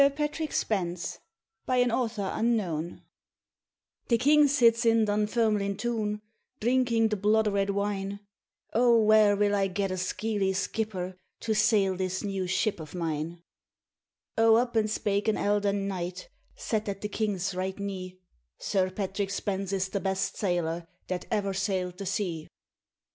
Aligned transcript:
Padraic 0.01 0.49
Colum 0.49 0.49
RAINBOW 0.49 0.49
GOLD 0.49 0.91
SIR 0.97 1.19
PATRICK 1.67 2.41
SPENS 2.41 3.01
THE 4.07 4.17
king 4.17 4.47
sits 4.47 4.83
in 4.83 5.05
Dunfermline 5.05 5.77
toun, 5.77 6.23
Drinking 6.59 7.09
the 7.09 7.15
blude 7.17 7.45
red 7.53 7.69
wine: 7.69 8.19
'O 8.73 8.97
whare 8.99 9.35
will 9.35 9.53
I 9.53 9.67
get 9.67 9.91
a 9.91 9.97
skeely 9.97 10.55
skipper 10.55 11.17
To 11.41 11.53
sail 11.53 11.95
this 11.95 12.23
new 12.23 12.47
ship 12.47 12.79
of 12.79 12.95
mine?' 12.95 13.43
O 14.39 14.55
up 14.55 14.75
and 14.75 14.89
spake 14.89 15.27
an 15.27 15.37
eldern 15.37 15.87
knight, 15.87 16.29
Sat 16.55 16.89
at 16.89 17.01
the 17.01 17.07
king's 17.07 17.53
right 17.53 17.77
knee 17.77 18.17
'Sir 18.57 18.89
Patrick 18.89 19.29
Spens 19.29 19.71
is 19.71 19.89
the 19.89 19.99
best 19.99 20.35
sailor 20.35 20.87
That 21.09 21.27
ever 21.29 21.53
sailed 21.53 21.99
the 21.99 22.07
sea.' 22.07 22.47